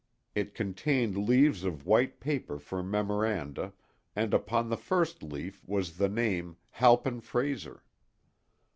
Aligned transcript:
It 0.33 0.55
contained 0.55 1.15
leaves 1.29 1.63
of 1.63 1.85
white 1.85 2.19
paper 2.19 2.57
for 2.57 2.81
memoranda, 2.81 3.73
and 4.15 4.33
upon 4.33 4.67
the 4.69 4.75
first 4.75 5.21
leaf 5.21 5.63
was 5.67 5.97
the 5.97 6.09
name 6.09 6.57
"Halpin 6.71 7.21
Frayser." 7.21 7.83